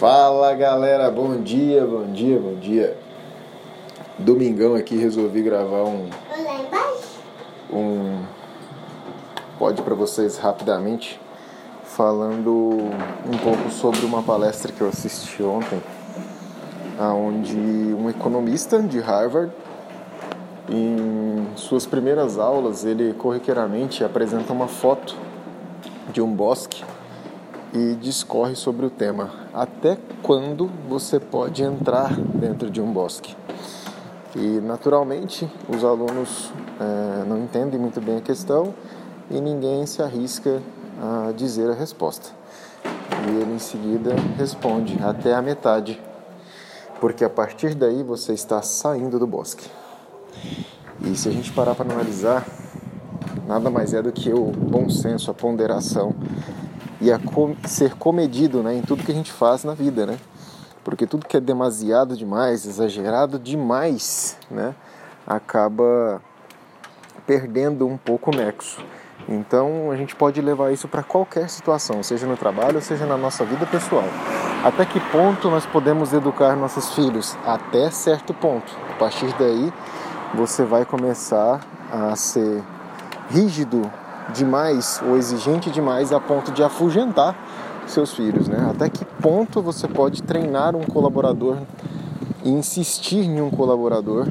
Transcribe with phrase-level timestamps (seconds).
[0.00, 2.96] Fala galera, bom dia, bom dia, bom dia.
[4.18, 6.08] Domingão aqui resolvi gravar um
[7.70, 8.24] um
[9.58, 11.20] pode para vocês rapidamente
[11.84, 12.78] falando
[13.26, 15.82] um pouco sobre uma palestra que eu assisti ontem,
[16.98, 19.52] aonde um economista de Harvard
[20.66, 25.14] em suas primeiras aulas ele corriqueiramente apresenta uma foto
[26.10, 26.82] de um bosque
[27.72, 33.36] e discorre sobre o tema até quando você pode entrar dentro de um bosque.
[34.34, 38.74] E naturalmente os alunos é, não entendem muito bem a questão
[39.30, 40.60] e ninguém se arrisca
[41.00, 42.30] a dizer a resposta.
[43.26, 46.00] E ele em seguida responde até a metade,
[47.00, 49.68] porque a partir daí você está saindo do bosque.
[51.04, 52.46] E se a gente parar para analisar,
[53.46, 56.14] nada mais é do que o bom senso, a ponderação
[57.00, 60.18] e a com ser comedido né, em tudo que a gente faz na vida, né?
[60.84, 64.74] Porque tudo que é demasiado demais, exagerado demais, né,
[65.26, 66.20] acaba
[67.26, 68.82] perdendo um pouco o nexo.
[69.28, 73.44] Então a gente pode levar isso para qualquer situação, seja no trabalho, seja na nossa
[73.44, 74.04] vida pessoal.
[74.64, 77.36] Até que ponto nós podemos educar nossos filhos?
[77.46, 78.72] Até certo ponto.
[78.90, 79.72] A partir daí,
[80.34, 82.62] você vai começar a ser
[83.30, 83.90] rígido
[84.30, 87.36] demais ou exigente demais a ponto de afugentar
[87.86, 88.68] seus filhos, né?
[88.70, 91.58] Até que ponto você pode treinar um colaborador
[92.44, 94.28] e insistir em um colaborador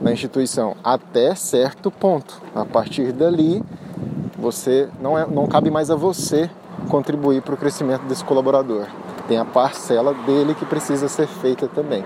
[0.00, 0.76] na instituição?
[0.82, 2.40] Até certo ponto.
[2.54, 3.62] A partir dali,
[4.38, 6.50] você não é, não cabe mais a você
[6.88, 8.86] contribuir para o crescimento desse colaborador.
[9.26, 12.04] Tem a parcela dele que precisa ser feita também.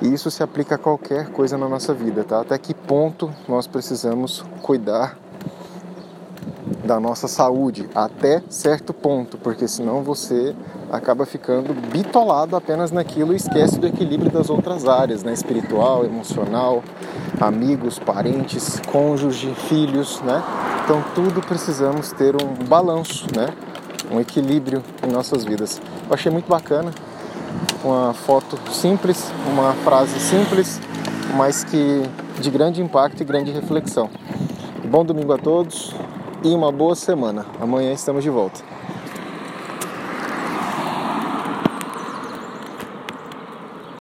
[0.00, 2.40] E isso se aplica a qualquer coisa na nossa vida, tá?
[2.40, 5.16] Até que ponto nós precisamos cuidar
[6.88, 10.56] da nossa saúde até certo ponto, porque senão você
[10.90, 15.34] acaba ficando bitolado apenas naquilo e esquece do equilíbrio das outras áreas, né?
[15.34, 16.82] espiritual, emocional,
[17.38, 20.42] amigos, parentes, cônjuge, filhos, né?
[20.82, 23.48] Então tudo precisamos ter um balanço, né?
[24.10, 25.78] Um equilíbrio em nossas vidas.
[26.08, 26.90] Eu achei muito bacana,
[27.84, 30.80] uma foto simples, uma frase simples,
[31.36, 32.02] mas que
[32.40, 34.08] de grande impacto e grande reflexão.
[34.90, 35.94] Bom domingo a todos
[36.42, 37.46] e uma boa semana.
[37.60, 38.60] Amanhã estamos de volta.